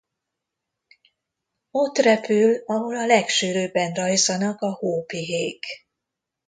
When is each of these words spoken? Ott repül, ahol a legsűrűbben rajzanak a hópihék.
Ott 1.71 1.97
repül, 1.97 2.63
ahol 2.65 2.95
a 2.97 3.05
legsűrűbben 3.05 3.93
rajzanak 3.93 4.61
a 4.61 4.71
hópihék. 4.73 5.65